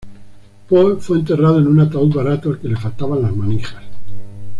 [0.67, 3.83] Poe fue enterrado en un ataúd barato al que le faltaban las manijas.